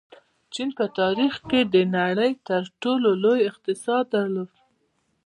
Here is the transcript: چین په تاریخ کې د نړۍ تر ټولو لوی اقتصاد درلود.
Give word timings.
چین 0.53 0.69
په 0.77 0.85
تاریخ 0.99 1.33
کې 1.49 1.59
د 1.73 1.75
نړۍ 1.97 2.31
تر 2.47 2.63
ټولو 2.81 3.09
لوی 3.23 3.39
اقتصاد 3.49 4.03
درلود. 4.15 4.51